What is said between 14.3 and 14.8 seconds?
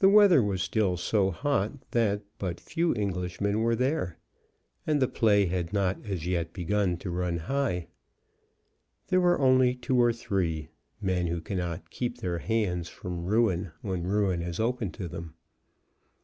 is